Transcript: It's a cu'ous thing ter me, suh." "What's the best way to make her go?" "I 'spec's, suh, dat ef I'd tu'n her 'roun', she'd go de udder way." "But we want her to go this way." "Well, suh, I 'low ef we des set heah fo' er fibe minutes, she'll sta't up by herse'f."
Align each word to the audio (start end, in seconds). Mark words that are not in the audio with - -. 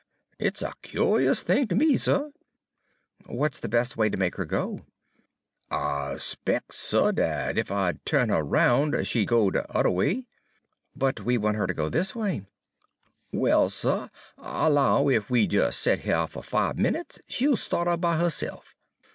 It's 0.39 0.63
a 0.63 0.73
cu'ous 0.81 1.43
thing 1.43 1.67
ter 1.67 1.75
me, 1.75 1.95
suh." 1.95 2.29
"What's 3.27 3.59
the 3.59 3.69
best 3.69 3.97
way 3.97 4.09
to 4.09 4.17
make 4.17 4.33
her 4.37 4.45
go?" 4.45 4.87
"I 5.69 6.15
'spec's, 6.15 6.75
suh, 6.77 7.11
dat 7.11 7.59
ef 7.59 7.69
I'd 7.69 8.03
tu'n 8.03 8.29
her 8.29 8.41
'roun', 8.41 9.03
she'd 9.03 9.27
go 9.27 9.51
de 9.51 9.63
udder 9.71 9.91
way." 9.91 10.25
"But 10.95 11.21
we 11.23 11.37
want 11.37 11.57
her 11.57 11.67
to 11.67 11.73
go 11.75 11.87
this 11.87 12.15
way." 12.15 12.47
"Well, 13.31 13.69
suh, 13.69 14.07
I 14.39 14.69
'low 14.69 15.07
ef 15.09 15.29
we 15.29 15.45
des 15.45 15.69
set 15.71 15.99
heah 15.99 16.25
fo' 16.25 16.39
er 16.39 16.41
fibe 16.43 16.79
minutes, 16.79 17.21
she'll 17.27 17.55
sta't 17.55 17.87
up 17.87 18.01
by 18.01 18.17
herse'f." 18.17 18.75